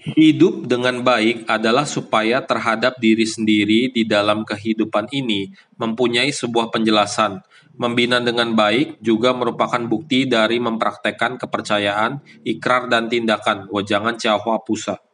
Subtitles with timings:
[0.00, 7.44] Hidup dengan baik adalah supaya terhadap diri sendiri di dalam kehidupan ini mempunyai sebuah penjelasan.
[7.76, 12.16] Membina dengan baik juga merupakan bukti dari mempraktekkan kepercayaan,
[12.48, 13.68] ikrar, dan tindakan.
[13.68, 15.09] Wajangan Cahwa Pusa